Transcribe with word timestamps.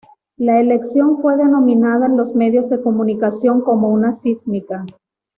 La 0.37 0.59
elección 0.59 1.21
fue 1.21 1.37
denominada 1.37 2.07
en 2.07 2.17
los 2.17 2.33
medios 2.33 2.67
de 2.71 2.81
comunicación 2.81 3.61
como 3.61 3.89
una 3.89 4.13
"sísmica". 4.13 4.83